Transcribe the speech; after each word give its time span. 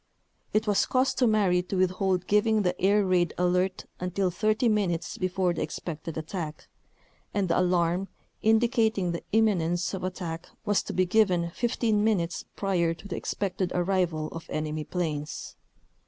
It 0.51 0.65
was 0.65 0.87
cus 0.87 1.13
tomary 1.13 1.61
to 1.67 1.77
withhold 1.77 2.25
giving 2.25 2.63
the 2.63 2.81
air 2.81 3.05
raid 3.05 3.35
"alert" 3.37 3.85
until 3.99 4.31
30 4.31 4.67
minutes 4.67 5.15
before 5.15 5.53
the 5.53 5.61
expected 5.61 6.17
attack, 6.17 6.67
and 7.35 7.47
the 7.47 7.59
"alarm" 7.59 8.07
indicating 8.41 9.11
the 9.11 9.21
imminence 9.31 9.93
of 9.93 10.03
at 10.03 10.15
tack 10.15 10.47
was 10.65 10.81
to 10.81 10.93
be 10.93 11.05
given 11.05 11.51
15 11.51 12.03
minutes 12.03 12.45
prior 12.55 12.95
to 12.95 13.07
the 13.07 13.15
ex 13.15 13.35
pected 13.35 13.69
arrival 13.75 14.29
of 14.29 14.49
enemy 14.49 14.85
planes. 14.85 15.55